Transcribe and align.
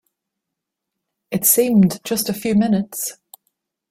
It 1.29 1.45
seemed 1.45 2.03
just 2.03 2.27
a 2.27 2.33
few 2.33 2.55
minutes. 2.55 3.17